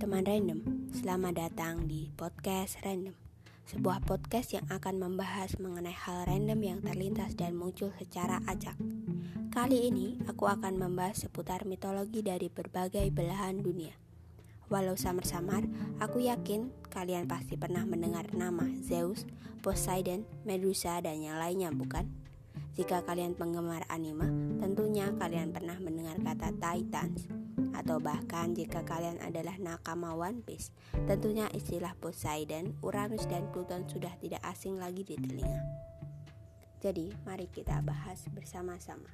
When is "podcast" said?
2.16-2.80, 4.08-4.56